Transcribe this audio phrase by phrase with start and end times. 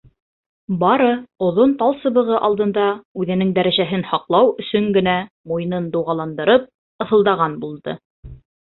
[0.83, 1.11] Бары
[1.47, 2.87] оҙон талсыбығы алдында
[3.25, 5.17] үҙенең дәрәжәһен һаҡлау өсөн генә,
[5.53, 6.69] муйынын дуғаландырып,
[7.07, 8.01] ыҫылдаған булды.